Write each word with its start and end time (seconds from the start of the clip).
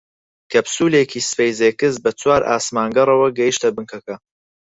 کەپسوولێکی 0.51 1.25
سپەیس 1.29 1.57
ئێکس 1.65 1.95
بە 2.03 2.11
چوار 2.21 2.41
ئاسمانگەڕەوە 2.49 3.27
گەیشتە 3.37 3.69
بنکەکە 3.75 4.15